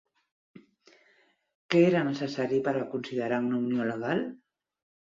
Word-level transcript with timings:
Què 1.75 1.83
era 1.91 2.03
necessari 2.09 2.63
per 2.69 2.75
a 2.81 2.85
considerar 2.97 3.41
una 3.49 3.65
unió 3.69 3.91
legal? 3.95 4.31